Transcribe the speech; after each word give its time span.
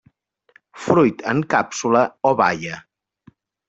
Fruit 0.85 1.23
en 1.33 1.45
càpsula 1.53 2.05
o 2.31 2.35
baia. 2.45 2.85